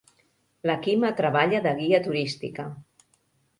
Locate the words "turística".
2.09-2.69